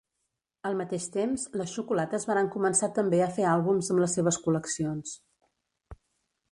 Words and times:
Al 0.69 0.77
mateix 0.77 1.03
temps, 1.15 1.43
les 1.61 1.75
xocolates 1.75 2.25
varen 2.31 2.49
començar 2.57 2.91
també 2.97 3.21
a 3.25 3.29
fer 3.37 3.47
àlbums 3.51 3.93
amb 3.93 4.05
les 4.05 4.19
seves 4.19 4.41
col·leccions. 4.47 5.15